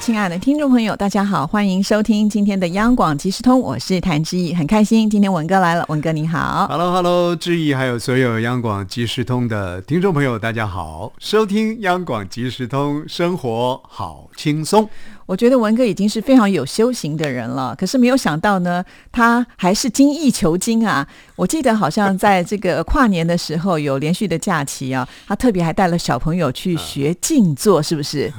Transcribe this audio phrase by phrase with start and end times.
[0.00, 6.66] 亲爱的听众朋友，大家好，欢迎收听今天的央广即时通，我是谭志毅，很开心今天文哥来了，文哥你好。
[6.70, 14.88] Hello，Hello，志毅，还有所有央广即时通的听众朋友，大家好，收听央广即时通，生活好轻松。
[15.30, 21.06] 我觉得文哥已经是非常有修行的人了，可是没有想到呢，他还是精益求精啊！
[21.36, 28.32] 我记得好像在这个 跨年的时候有连续的假期啊，他特别还带了小朋友去学静坐，是不是？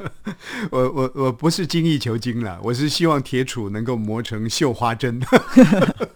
[0.70, 5.18] 我我我不是精益求精了，我是希望铁杵能够磨成绣花针。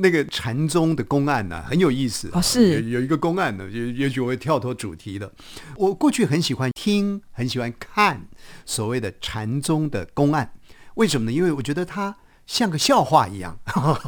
[0.00, 5.32] 那个禅宗的公案呢、很有意思哦是有有一个公案呢，也也许我会跳脱主题的。
[5.76, 8.26] 我过去很喜欢听，很喜欢看
[8.64, 10.52] 所谓的禅宗的公案，
[10.94, 11.32] 为什么呢？
[11.36, 13.58] 因为我觉得它像个笑话一样，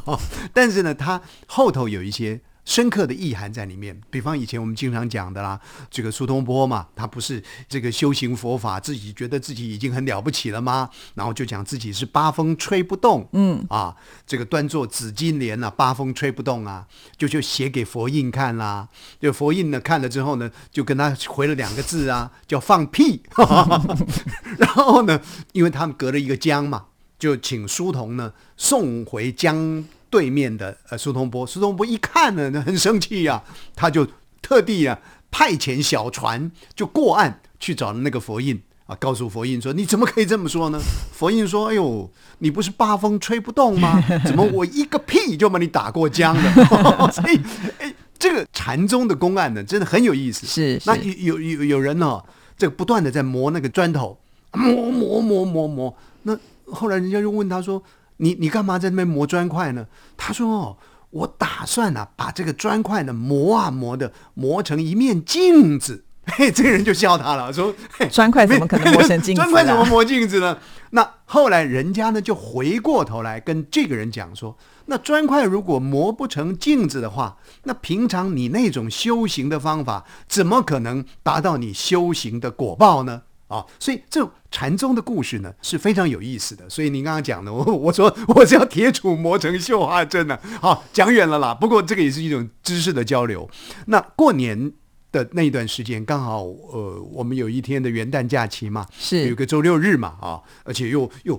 [0.52, 2.40] 但是呢，它后头有一些。
[2.64, 5.60] 深刻的意涵在里面，比方以前我们经常讲的啦，
[5.90, 10.88] 这个苏东坡嘛，他不是这个修行佛法，自己觉得自己已经很了不起了吗？
[11.14, 13.96] 然后就讲自己是八风吹不动，嗯啊，
[14.26, 18.88] 这个端坐紫金莲啊，八风吹不动啊，就就写给佛印看啦。
[19.20, 23.22] 就佛印呢看了之后呢，就跟他回了两个字啊，叫放屁。
[24.58, 25.20] 然后呢，
[25.52, 26.84] 因为他们隔了一个江嘛，
[27.18, 31.46] 就请书童呢送回江对面的呃苏东坡。
[31.46, 33.42] 苏东坡一看呢，很生气呀、
[33.74, 34.06] 他就
[34.42, 34.98] 特地啊
[35.30, 38.62] 派遣小船就过岸去找那个佛印。
[38.84, 40.78] 啊，告诉佛印说：“你怎么可以这么说呢？”
[41.14, 42.10] 佛印说：“哎呦，
[42.40, 44.02] 你不是八风吹不动吗？
[44.26, 46.52] 怎么我一个屁就把你打过江了？”
[47.14, 47.40] 所以，
[47.78, 50.48] 哎，这个禅宗的公案呢，真的很有意思。
[50.48, 52.20] 是那有有有有人呢、
[52.58, 54.18] 这个不断的在磨那个砖头，
[54.50, 55.96] 磨磨磨磨磨。
[56.24, 57.80] 那后来人家就问他说
[58.18, 59.86] ：“你你干嘛在那边磨砖块呢？”
[60.16, 60.76] 他说：“哦，
[61.10, 66.04] 我打算啊，把这个砖块呢磨啊磨的，磨成一面镜子。
[66.24, 70.56] ”嘿，这个人就笑他了，说：“嘿砖块怎么可能磨成镜子啊砖块怎么磨镜子呢？”
[70.94, 74.56] 那后来人家呢就回过头来跟这个人讲说
[74.86, 86.68] ：“那砖块如果磨不成镜子的话，那平常你那种修行的方法，怎么可能达到你修行的果报呢？”啊，所以这种禅宗的故事呢是非常有意思的。
[86.70, 91.54] 所以您刚刚讲的，我我说我是要铁杵磨成绣花针呢、好，讲远了啦。
[91.54, 93.48] 不过这个也是一种知识的交流。
[93.86, 94.72] 那过年
[95.12, 101.38] 的那一段时间，刚好呃，我们有一天的元旦假期嘛，是有个周六日嘛啊，而且又又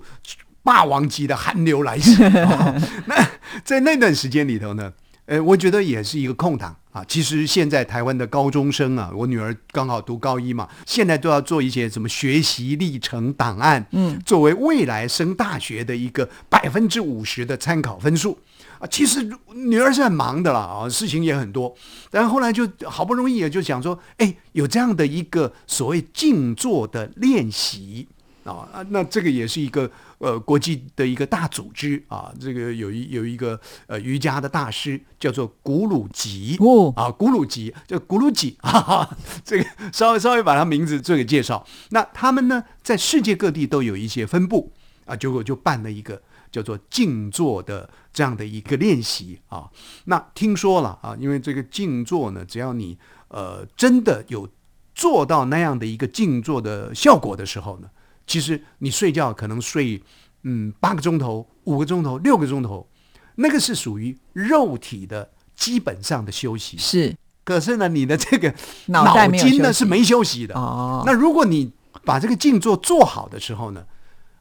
[0.61, 2.75] 霸王级的寒流来袭、 啊
[3.07, 3.29] 那
[3.65, 4.93] 在那段时间里头呢，
[5.25, 7.03] 呃，我觉得也是一个空档啊。
[7.07, 18.37] 其实现在台湾的高中生啊，我女儿刚好读高一嘛，现在都要做一些什么学习历程档案，嗯，作为未来升大学的一个百分之五十的参考分数。
[18.79, 21.73] 啊，其实女儿是很忙的啦，啊，事情也很多。
[22.11, 28.07] 但后来就好不容易也就想说，哎，有这样的一个所谓静坐的练习
[28.43, 41.65] 啊，啊那这个也是一个呃国际的一个大组织啊，这个有一有一个呃瑜伽的大师叫做古鲁吉哦啊，古鲁吉叫古鲁吉， 哈哈，这个稍微稍微把他名字做个介绍。
[41.89, 44.71] 那他们呢，在世界各地都有一些分布
[45.05, 46.21] 啊，结果就办了一个
[46.51, 49.69] 叫做静坐的这样的一个练习啊。
[50.05, 52.97] 那听说了啊，因为这个静坐呢，只要你
[53.29, 54.47] 呃真的有
[54.93, 57.89] 做到那样的一个静坐的效果的时候呢，
[58.25, 60.01] 其实你睡觉可能睡
[60.43, 62.87] 嗯八个钟头、五个钟头、六个钟头，
[63.35, 66.77] 那个是属于肉体的基本上的休息。
[66.77, 68.53] 是可是呢，你的这个
[68.87, 70.55] 脑筋呢是没休息的。
[70.55, 71.73] 哦，那如果你
[72.05, 73.85] 把这个静坐做好的时候呢，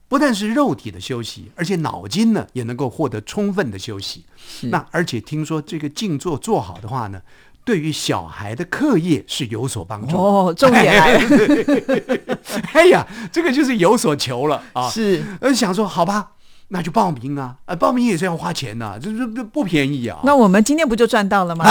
[0.06, 4.24] 不但是肉体的休息，而且脑筋呢也能够获得充分的休息。
[4.36, 7.20] 是那而且听说这个静坐做好的话呢，
[7.64, 10.16] 对于小孩的课业是有所帮助。
[10.16, 12.38] 哦，重点来了，
[12.74, 14.88] 哎呀，这个就是有所求了啊！
[14.90, 15.22] 是。
[15.40, 16.32] 呃，想说好吧，
[16.74, 20.18] 那就报名啊，啊，报名也是要花钱的、这这这不便宜啊。
[20.24, 21.66] 那我们今天不就赚到了吗？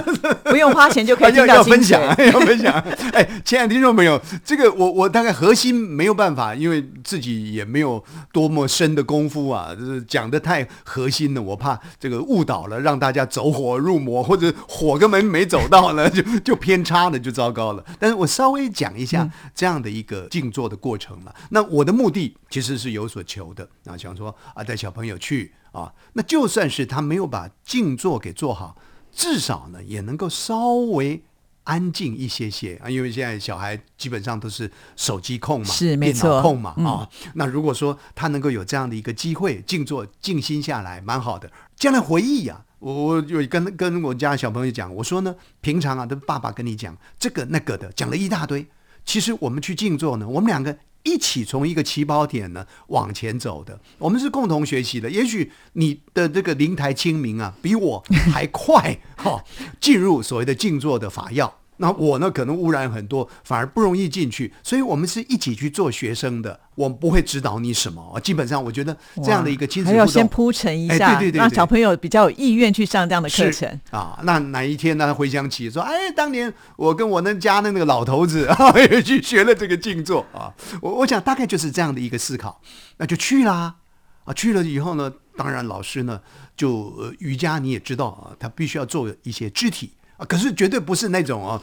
[0.44, 2.72] 不用花钱就可以要听到薪水要分享，要分享。
[3.12, 17.84] 哎，亲爱的听众朋友，这个我我大概核心没有办法，因为自己也没有多么深的功夫啊，就是讲的太核心了，我怕这个误导了，让大家走火入魔，或者火根本没走到呢，就就偏差了，就糟糕了。
[17.98, 21.34] 但是我稍微讲一下这样的一个静坐的过程了。
[21.50, 28.76] 那我的目的其实是有所求的啊，想说啊，带小朋友去啊，那就算是他没有把静坐给做好。
[29.12, 31.22] 至少呢，也能够稍微
[31.64, 41.50] 安静一些些啊，因为现在小孩基本上都是手机控嘛，电是没错脑控嘛啊、嗯那如果说他能够有这样的一个机会静坐静心下来，蛮好的。
[41.76, 48.66] 将来回忆呀、我我有跟跟我家小朋友讲，我说呢，平常啊，都爸爸跟你讲这个那个的，讲了一大堆。
[49.06, 50.76] 其实我们去静坐呢，我们两个
[51.06, 55.08] 一起从一个起跑点呢往前走的，我们是共同学习的。
[55.08, 59.42] 也许你的这个灵台清明啊，比我还快哈、
[59.80, 61.60] 进入所谓的静坐的法要。
[61.78, 64.52] 那我呢，可能污染很多，反而不容易进去。
[64.62, 68.18] 所以我们是一起去做学生的，我们不会指导你什么。
[68.20, 73.68] 基本上，我觉得这样的一个亲子还要先铺陈一哎下，对对对对让小朋友比较有意愿去上这样的课程。
[73.90, 75.06] 啊，那哪一天呢？
[75.06, 80.52] 他回想起说，哎，当年我跟我那家的那个老头子啊，也 去学了这个静坐啊。
[80.80, 82.60] 我我想大概就是这样的一个思考，
[82.96, 83.76] 那就去啦。
[84.24, 86.20] 啊，去了以后呢，当然老师呢，
[86.56, 91.60] 就、呃、瑜伽你也知道啊，他必须要做一些肢体啊，可是绝对不是那种哦，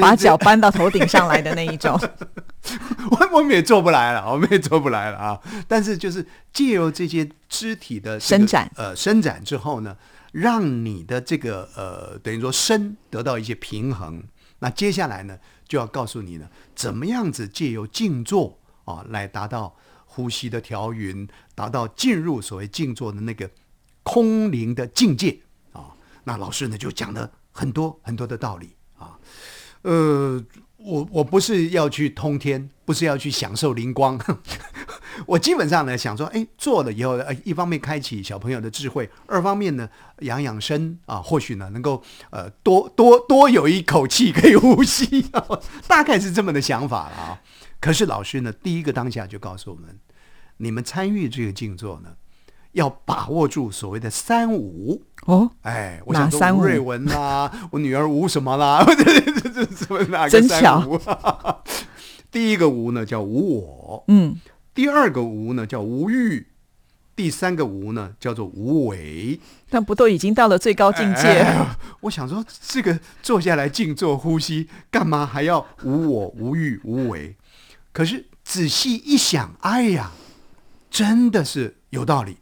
[0.00, 1.98] 把脚搬到头顶上来的那一种，
[3.10, 5.40] 我我们也做不来了，我们也做不来了啊！
[5.68, 9.96] 但是就是借由这些肢体的、这个伸展呃，伸展之后呢，
[10.32, 14.22] 让你的这个呃，等于说身得到一些平衡。
[14.58, 19.76] 那接下来呢，就要告诉你呢，怎么样子借由静坐啊，来达到
[20.06, 23.48] 呼吸的调匀，达到进入所谓静坐的那个
[24.02, 25.40] 空灵的境界
[25.72, 25.94] 啊。
[26.24, 29.18] 那老师呢，就讲了很多很多的道理啊。
[29.82, 30.42] 呃，
[30.76, 34.18] 我我不是要去通天，不是要去享受灵光，
[35.26, 39.88] 我基本上呢想说，哎，做了以后，呃，一方面开启小朋友的智慧，二方面呢
[40.20, 45.44] 养养生啊，或许呢能够呃多多多有一口气可以呼吸、啊，
[45.88, 47.40] 大概是这么的想法了啊。
[47.80, 49.98] 可是老师呢，第一个当下就告诉我们，
[50.58, 52.10] 你们参与这个静坐呢，
[52.72, 55.02] 要把握住所谓的三五。
[55.26, 60.98] 哦，哎，我想哪三五说吴瑞文啦， 我女儿吴什么啦， 这这这这什么哪个三真巧吴？
[62.32, 64.36] 第一个吴呢叫无我，嗯，
[64.74, 66.48] 第二个无呢叫无欲，
[67.14, 69.38] 第三个无呢叫做无为。
[69.70, 71.28] 但不都已经到了最高境界？
[71.40, 77.36] 哎我想说，这个坐下来静坐呼吸，干嘛还要无我、无欲、无为？
[77.92, 80.10] 可是仔细一想，哎呀，
[80.90, 82.38] 真的是有道理。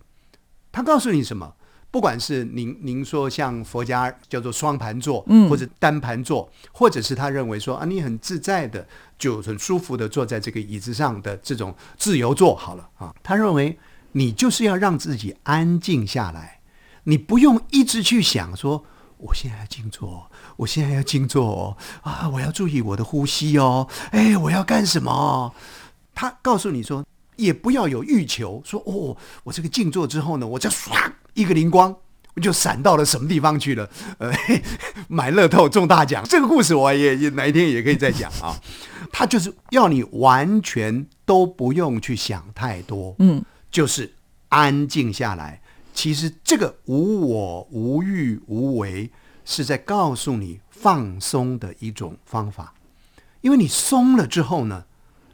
[0.73, 1.55] 他告诉你什么？
[1.91, 8.87] 不管是您您说像佛家叫做双盘坐，嗯或者单盘坐，或者是他认为说啊，你很自在的，
[9.19, 13.15] 就很舒服的坐在这个椅子上的这种自由坐好了啊。
[13.23, 13.79] 他认为
[14.13, 16.61] 你就是要让自己安静下来，
[17.05, 18.85] 你不用一直去想说。
[19.23, 22.27] 我现在要静坐，我现在要静坐哦啊！
[22.31, 23.87] 我要注意我的呼吸哦。
[24.13, 25.55] 哎，我要干什么？
[26.15, 27.05] 他告诉你说，
[27.41, 31.97] 也不要有欲求，说哦，我这个静坐之后呢，我就唰一个灵光，
[32.35, 33.89] 我就闪到了什么地方去了？
[34.19, 34.63] 呃，嘿
[35.09, 36.23] 买乐透中大奖。
[36.29, 38.61] 这个故事我也也哪一天也可以再讲啊。
[39.13, 44.13] 他就是要你完全都不用去想太多，嗯，就是
[44.49, 45.61] 安静下来。
[45.93, 49.11] 其实这个无我、无欲、无为，
[49.45, 52.75] 是在告诉你放松的一种方法。
[53.41, 54.85] 因为你松了之后呢，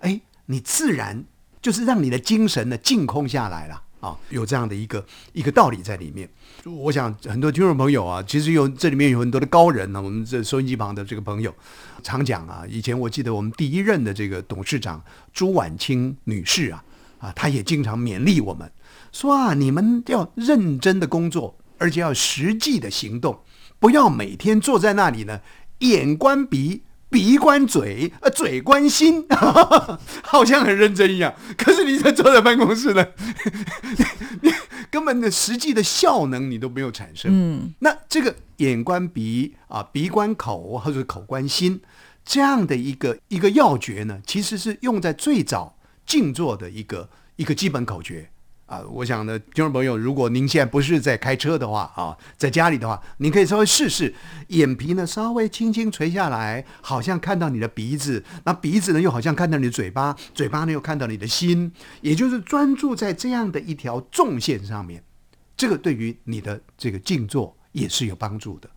[0.00, 1.24] 哎，你自然
[1.60, 6.28] 就是让你的精神呢净空下来了啊，有这样的一个一个道理在里面。
[6.64, 11.52] 我想很多听众朋友啊，其实有这里面有很多的高人呢、我们这收音机旁的这个朋友
[12.02, 16.84] 常讲啊，以前我记得我们第一任的这个董事长朱婉清女士啊，
[17.18, 18.70] 啊，她也经常勉励我们
[19.12, 23.40] 说啊，你们要认真的工作，而且要实际的行动，
[23.78, 25.40] 不要每天坐在那里呢，
[25.78, 26.82] 眼观鼻。
[27.08, 29.26] 鼻关嘴，呃，嘴关心，
[30.22, 31.34] 好像很认真一样。
[31.56, 33.06] 可是你在坐在办公室呢，
[34.42, 34.52] 你
[34.90, 37.30] 根本的实际的效能你都没有产生。
[37.32, 41.80] 嗯，那这个眼观鼻啊，鼻观口，或者口观心，
[42.24, 48.30] 这样的一个一个要诀呢，其实是用在最早静坐的一个一个基本口诀。
[48.66, 54.12] 啊，我想呢，听众朋友，如果您现在不是在开车的话啊，在家里的话，您可以稍微试试，
[54.48, 61.70] 眼皮呢稍微轻轻垂下来，好像看到你的鼻子，那鼻子呢又好像看到你的嘴巴，嘴巴呢又看到你的心，
[62.00, 65.02] 也就是专注在这样的一条纵线上面，
[65.56, 68.68] 这个对于你的这个静坐也是有帮助的。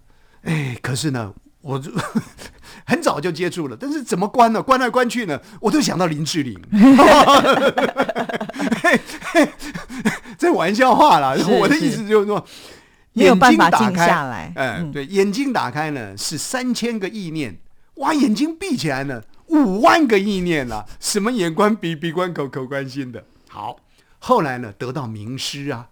[0.43, 1.91] 哎，可是呢，我就
[2.85, 4.61] 很早就接触了，但是怎么关呢？
[4.61, 6.59] 关来关去呢，我都想到林志玲。
[10.37, 12.43] 这玩笑话啦，是 我的意思就是说，
[13.13, 17.59] 没有办眼睛法静打开下来哎、嗯对，眼睛打开呢是三千个意念，
[17.95, 23.25] 哇，眼睛闭起来呢五万个意念啦、什么眼观鼻，鼻观口，口观心的。
[23.49, 23.77] 好，
[24.19, 25.89] 后来呢得到名师啊，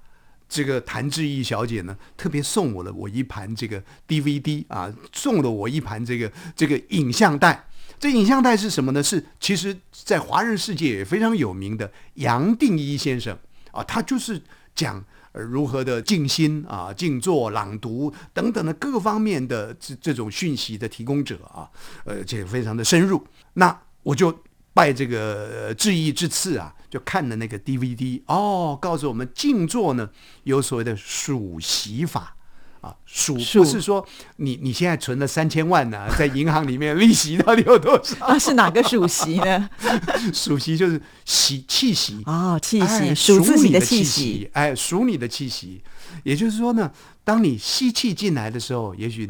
[0.50, 7.68] 这个谭志毅小姐呢，特别送我了我一盘这个 DVD 啊，送了我一盘这个这个影像带。
[8.00, 9.01] 这影像带是什么呢？
[9.01, 13.36] 是其实在华人世界也非常有名的杨定一先生
[13.72, 14.39] 啊，他就是
[14.75, 21.68] 讲如何的静心啊、静坐、朗读等等的各方面的这这种讯息的提供者啊，
[22.06, 23.25] 呃，且非常的深入。
[23.54, 24.32] 那我就
[24.77, 30.07] 拜这个呃致意之赐啊，就看了那个 DVD 哦，告诉我们静坐呢
[30.43, 32.36] 有所谓的数息法。
[32.79, 34.05] 啊，数数不是说
[34.36, 38.15] 你你现在存了三千万呢、在银行里面利息到底有多少？
[38.24, 39.67] 啊，是哪个数息呢？
[40.31, 45.81] 数息就是息气息哦，气哎息，数自己你的气息，哎，数你的气息。
[46.24, 46.91] 也就是说呢，
[47.24, 49.27] 当你吸气进来的时候，也许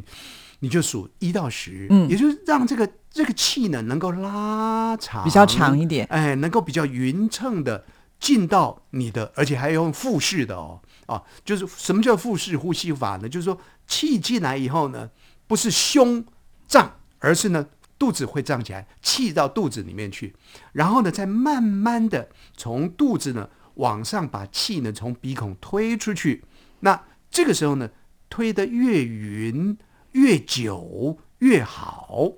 [0.60, 7.86] 你就数一到十，嗯也就是让这个这个气呢能够拉长，比较长一点哎，能够比较匀称的
[8.20, 13.30] 进到你的，而且还用腹式的哦，啊，就是什么叫腹式呼吸法呢？
[13.30, 15.10] 就是说气进来以后呢，
[15.46, 16.26] 不是胸
[16.68, 17.68] 胀，而是呢
[18.00, 20.36] 肚子会胀起来，气到肚子里面去，
[20.74, 26.44] 然后呢再慢慢的从肚子呢往上把气呢从鼻孔推出去。
[26.80, 27.90] 那这个时候呢，
[28.30, 29.78] 推得越匀、
[30.18, 32.32] 越久越好。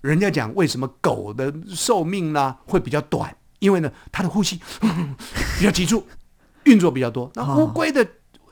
[0.00, 3.36] 人家讲为什么狗的寿命呢会比较短？
[3.58, 4.58] 因为呢它的呼吸
[5.58, 6.06] 比较急促，
[6.64, 7.30] 运作比较多。
[7.34, 8.06] 那哦乌龟的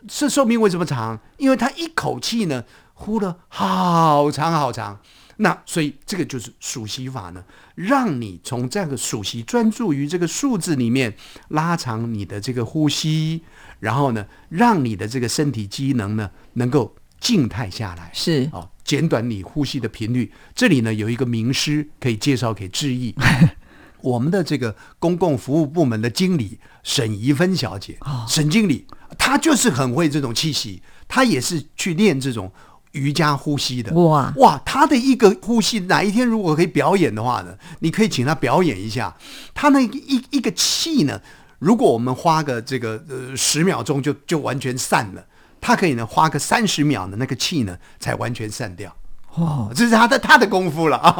[0.09, 1.19] 是寿命为什么长？
[1.39, 5.01] 因为它一口气呢呼了好长好长。
[5.39, 11.15] 那所以这个就是数息法呢，让你从这个数息专注于这个数字里面
[11.49, 13.43] 拉长你的这个呼吸，
[13.79, 18.11] 然后呢，让你的这个身体机能呢能够静态下来。
[18.13, 20.33] 是哦，减短你呼吸的频率。
[20.55, 23.15] 这里呢有一个名师可以介绍给志毅，
[24.03, 28.87] 我们的这个公共服务部门的经理沈怡芬小姐，沈经理，
[29.19, 32.53] 她就是很会这种气息，她也是去练这种。
[32.93, 39.15] 瑜伽呼吸的哇哇，她的一个呼吸，哪一天如果可以表演的话呢，你可以请她表演一下。
[39.53, 41.21] 她那一一个气呢，
[41.59, 45.23] 如果我们花个这个呃十秒钟就就完全散了，
[45.67, 48.97] 她可以呢花个三十秒的那个气呢才完全散掉。
[49.35, 50.97] 哦，这是他的他的功夫了。
[50.97, 51.13] 啊，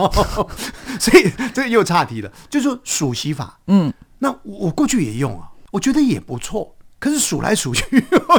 [1.01, 7.85] 所以这个又岔题了，就说数息法，嗯，那我我过去也用啊，我觉得也不错，可是数来数去，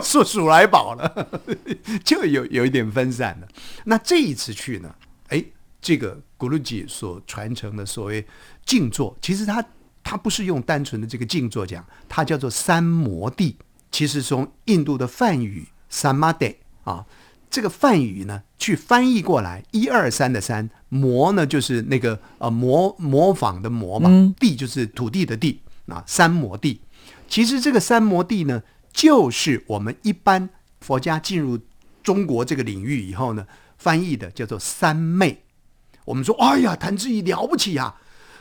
[0.01, 1.27] 数数来宝了，
[2.05, 3.47] 就有有一点分散了。
[3.83, 4.95] 那这一次去呢，
[5.27, 5.43] 哎，
[5.81, 8.25] 这个古鲁吉所传承的所谓
[8.65, 9.61] 静坐，其实他
[10.01, 13.57] 他不是用单纯的这个静坐讲，它叫做三摩地，
[13.91, 17.05] 其实从印度的梵语 samadhi 啊。
[17.49, 26.81] 这个梵语呢，去翻译过来，一二三的三，模呢就是那个呃模模仿的模嘛，地就是土地的地，啊三摩地。
[27.29, 30.49] 其实这个三摩地呢，就是我们一般
[30.81, 31.57] 佛家进入
[32.03, 35.43] 中国这个领域以后呢，翻译的叫做三昧。
[36.03, 37.95] 我们说，哎呀，谭志毅了不起呀、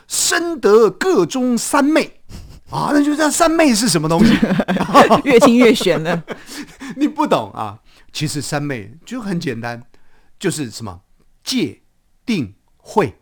[0.05, 2.19] 深得个中三昧
[2.69, 4.33] 啊，那就知道三昧是什么东西。
[5.23, 6.23] 越听越玄了。
[6.99, 7.79] 你不懂啊。
[8.11, 9.83] 其实三昧就很简单，
[10.39, 11.01] 就是什么
[11.43, 11.81] 戒、
[12.25, 13.15] 定、慧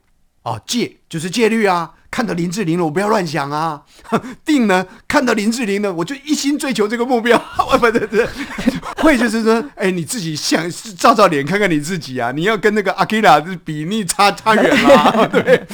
[0.44, 0.60] 啊。
[0.66, 3.84] 戒就是戒律啊，看到林志玲了，我不要乱想啊。
[4.46, 7.38] 定呢，看到林志玲呢，我就一心追求这个目标。
[7.78, 8.26] 不对对，
[8.98, 12.32] 慧就是说，哎，你自己想照照脸，看看你自己啊。
[12.32, 15.68] 你要跟那个阿基拉比，你差差远了，对？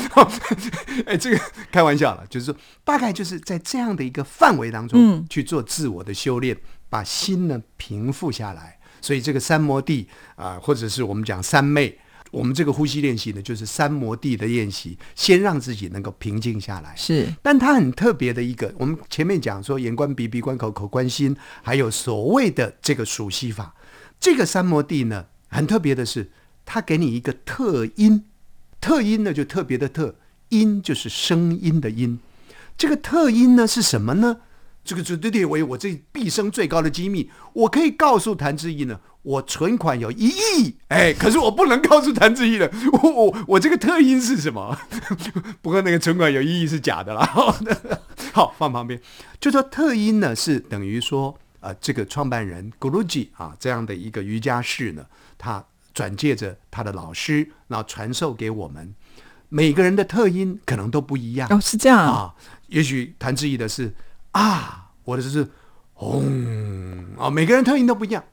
[1.05, 1.39] 哎，这个
[1.72, 6.58] 开玩笑了，就是说，大概就是在这样的一个范围当中去做自我的修炼，
[6.92, 8.78] 把心呢平复下来。
[9.02, 11.98] 所以这个三摩地啊、或者是我们讲三昧，
[12.30, 16.94] 我们这个呼吸练习呢，就是三摩地的练习，先让自己能够平静下来。
[16.96, 23.74] 是但它很特别的一个，我们前面讲说眼观鼻，鼻观口，口观心，还有所谓的这个数息法。
[24.20, 26.30] 这个三摩地呢，很特别的是，
[26.64, 28.26] 它给你一个特音，
[28.80, 30.14] 特音呢就特别的特，
[30.50, 32.20] 音就是声音的音。
[32.78, 34.42] 这个特音呢是什么呢？
[34.84, 37.30] 这个就列为我这毕生最高的机密。
[37.54, 42.72] 我可以告诉谭志毅呢，我存款有一亿，哎，可是我不能告诉谭志毅的，
[43.04, 44.78] 我我我这个特音是什么？
[45.62, 47.26] 不过那个存款有一亿是假的啦。
[48.34, 49.00] 好，放旁边。
[49.40, 55.06] 就说特音呢，是等于说，呃，这个创办人 Guruji 啊这样的一个瑜伽士呢，
[55.38, 58.94] 他转借着他的老师，然后传授给我们。
[59.50, 61.50] 每个人的特音可能都不一样。
[61.52, 62.00] 哦，是这样。
[62.00, 62.34] 啊，
[62.68, 63.94] 也许谭志毅的是
[64.32, 65.50] 啊，我的是
[65.94, 66.24] 轰
[67.18, 68.24] 啊，每个人特音都不一样，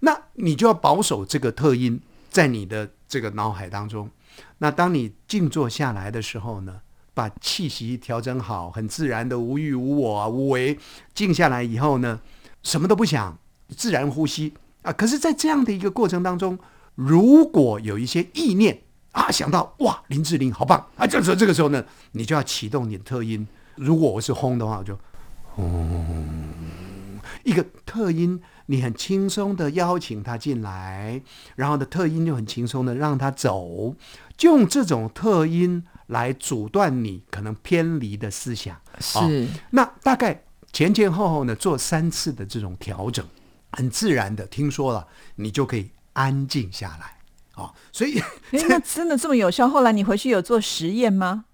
[0.00, 4.10] 那你就要保守这个特音在你的这个脑海当中。
[4.58, 6.80] 那当你静坐下来的时候呢，
[7.14, 10.78] 把气息调整好，很自然的无欲无我啊无为，
[11.14, 12.20] 静下来以后呢，
[12.62, 13.38] 什么都不想，
[13.76, 14.92] 自然呼吸啊。
[14.92, 16.58] 可是，在这样的一个过程当中，
[16.96, 18.82] 如果有一些意念
[19.12, 23.46] 啊，想到哇，林志玲好棒啊，这时候这个时候呢，你就要启动你的特音。
[23.76, 24.98] 如果我是轰的话，我就
[25.54, 31.20] 轰一个特音，你很轻松的邀请他进来，
[31.56, 33.94] 然后的特音就很轻松的让他走，
[34.36, 38.80] 就用这种特音来阻断你可能偏离的思想。
[38.98, 43.26] 是，那大概前前后后呢做三次的这种调整，
[43.72, 45.06] 很自然的，听说了
[45.36, 47.18] 你就可以安静下来
[47.62, 47.74] 啊。
[47.92, 49.68] 所以，哎，那真的这么有效？
[49.68, 51.44] 后来你回去有做实验吗？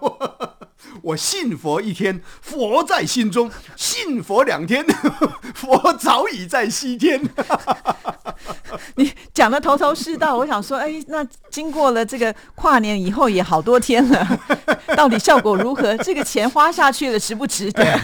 [0.00, 0.56] 我
[1.16, 4.84] 信佛一天，佛在心中；信佛两天，
[5.54, 7.20] 佛早已在西天。
[8.96, 14.26] 你讲的头头是道，我想说，哎，那经过了这个跨年以后也好多天了，
[14.96, 15.96] 到底效果如何？
[15.98, 17.98] 这个钱花下去了，值不值得？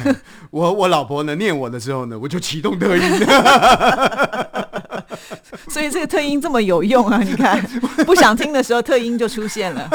[0.50, 3.02] 我我老婆呢念我的时候呢，我就启动特音，
[5.68, 7.18] 所以这个特音这么有用啊！
[7.23, 7.61] 你看，
[8.04, 9.88] 不想听的时候，特音就出现了。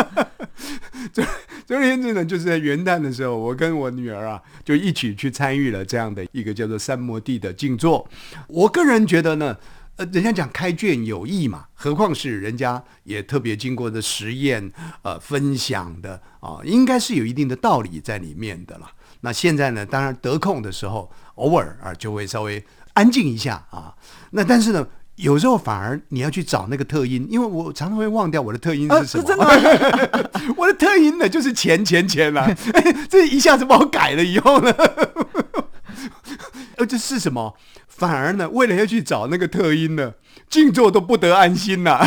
[1.69, 8.09] 昨昨天子呢，就是在元旦的时候，我跟我女儿啊，就一起去参与了这样的一个叫做三摩地的静坐。
[8.47, 9.55] 我个人觉得呢，
[9.97, 14.71] 呃，人家讲开卷有益嘛，何况是人家也特别经过的实验，
[15.03, 18.89] 呃，分享的啊，应该是有一定的道理在里面的了。
[19.21, 23.95] 那现在呢，当然得空的时候，偶尔啊，就会稍微安静一下啊。
[24.31, 24.88] 那但是呢。
[25.19, 29.45] 有时候反而你要去找那个特音，因为我常常会忘掉我的特音是什么。
[30.55, 32.49] 我的特音呢就是钱钱钱啦。
[33.09, 34.73] 这一下子把我改了以后呢，
[36.77, 37.53] 呃，这是什么？
[37.88, 40.13] 反而呢，为了要去找那个特音呢，
[40.49, 41.99] 静坐都不得安心呐。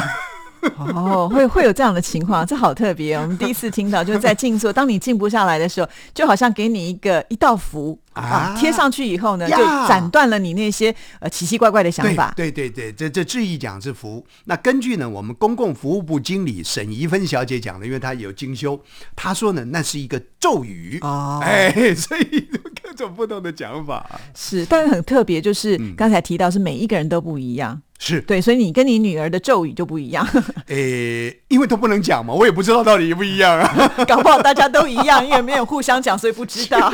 [0.95, 3.16] 哦，会会有这样的情况，这好特别。
[3.16, 9.57] 我们第一次听到，就是在静坐，当你静不下来的时候，就好像给你一个一道符啊，贴上去以后呢，就
[9.88, 12.33] 斩断了你那些呃奇奇怪怪的想法。
[12.37, 14.25] 对对对，这这质疑讲是福。
[14.45, 18.81] 那根据呢，我们公共服务部经理沈怡芬小姐讲的，因为她有精修，
[19.16, 22.49] 她说呢，那是一个咒语哦，哎， 所以
[22.82, 27.80] 各种不同的讲法是，但是很特别，就是刚才提到是每一个人都不一样。
[27.99, 30.26] 是对，所以你跟你女儿的咒语就不一样。
[30.67, 33.89] 诶，因为都不能讲嘛，我也不知道到底不一样啊。
[34.08, 36.93] 搞不好大家都一样，因为没有互相讲，所以不知道。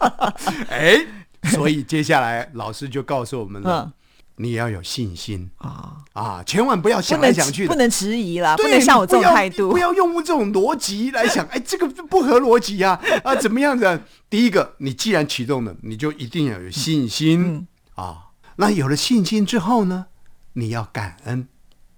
[0.70, 0.98] 哎，
[1.50, 3.92] 所以接下来老师就告诉我们了，
[4.36, 11.46] 你要有信心啊啊，千万不要想来想去，不能迟疑啦，不能像我这种态度，不要用这种逻辑来想。
[11.48, 14.02] 哎，这个不合逻辑啊啊，怎么样子？
[14.28, 18.30] 第一个，你既然启动了，你就一定要有信心啊。
[18.56, 20.06] 那有了信心之后呢？
[20.54, 21.48] 你要感恩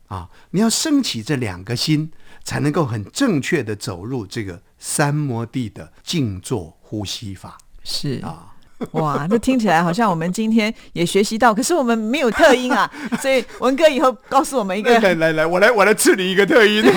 [0.09, 0.29] 啊！
[0.51, 2.13] 你要升起这两个心，
[2.45, 7.59] 才能够很正确的走入这个三摩地的静坐呼吸法。
[7.85, 8.21] 是。
[8.23, 8.47] 啊，
[8.93, 12.91] 哇，那听起来好像我们今天也学习到，可是我们没有特音啊，
[13.21, 16.83] 所以文哥以后告诉我们一个，来来来，我来我来赐你一个特音，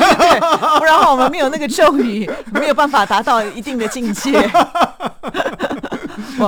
[0.79, 4.49] 不然我们没有那个咒语，没有办法达到一定的境界。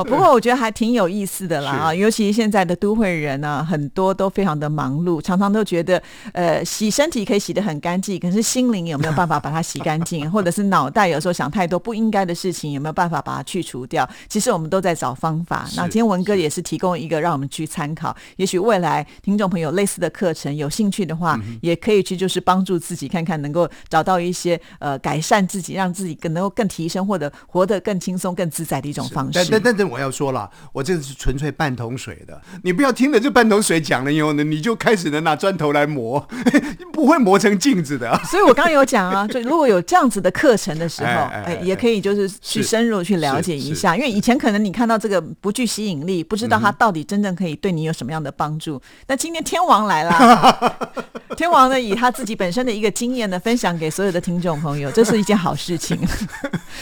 [0.04, 1.94] 不， 不过我觉得还挺有意思的啦啊！
[1.94, 6.02] 尤其现在的都会人呢，很多都非常的忙碌，常常都觉得，
[6.34, 10.30] 呃，洗身体可以洗得很干净，可是心灵有没有办法把它洗干净？
[10.32, 14.08] 或者是脑袋有时候想太多不应该的事情，有没有办法把它去除掉？
[14.28, 15.68] 其实我们都在找方法。
[15.76, 29.34] 那今天文哥也是提供一个让我们去参考，也许未来听众朋友类似的课程有兴趣的话，也可以去就是帮助自己看看能够找到一些呃改善自己，让自己更能够更提升或者活得更轻松、更自在的一种方式。
[29.34, 29.46] 但
[29.88, 36.28] 是我要说了，我这是纯粹半桶水的，你不要听了这半桶水讲了以后呢，你就开始呢拿砖头来磨，
[36.92, 38.20] 不会磨成镜子的。
[38.26, 48.82] 所以我刚刚有讲啊， 就如果有这样子的课程的时候，哎，也可以就是去深入去了解一下，因为以前可能你看到这个不具吸引力，不知道它到底真正可以对你有什么样的帮助。
[49.08, 50.78] 那今天天王来了，
[51.38, 55.98] 天王呢以他自己本身的一个经验呢分享给所有的听众朋友，这是一件好事情。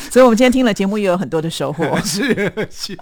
[0.10, 2.00] 所以我们今天听了节目，又有很多的收获。
[2.04, 2.52] 是。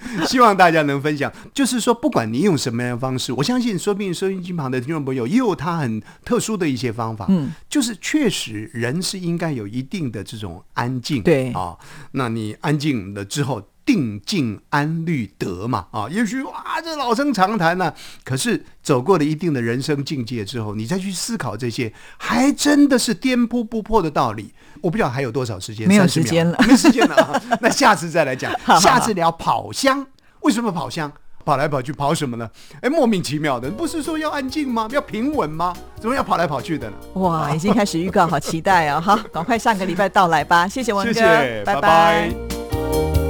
[0.27, 7.25] 希望大家能分享，就是说，不管你用什么样的方式，我相信，说不定收音机旁的听众朋友也有他很特殊的一些方法。
[7.29, 11.23] 嗯，就是确实人是应该有一定的这种安静。
[11.23, 11.75] 对啊，
[12.11, 17.93] 那你安静了之后，定静安虑得嘛啊，也许哇，这老生常谈呢。
[18.23, 24.53] 可是走过了一定的人生境界之后，你再去思考这些，还真的是颠扑不破的道理。
[24.81, 27.41] 我不知道还有多少时间，没有时间了， 没时间了。
[27.61, 30.05] 那下次再来讲， 下次聊跑香。
[30.41, 31.11] 为什么跑香？
[31.45, 32.49] 跑来跑去跑什么呢？
[32.79, 34.87] 哎，莫名其妙的，不是说要安静吗？
[34.91, 35.73] 要平稳吗？
[35.99, 36.95] 怎么要跑来跑去的呢？
[37.15, 39.01] 哇， 已经开始预告，好期待哦！
[39.01, 40.65] 好，赶快上个礼拜到来吧。
[40.67, 41.21] 谢谢文哥，
[41.65, 43.22] 拜拜。